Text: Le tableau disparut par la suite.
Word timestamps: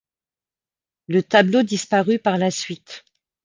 Le 1.07 1.21
tableau 1.21 1.61
disparut 1.61 2.17
par 2.17 2.39
la 2.39 2.49
suite. 2.49 3.03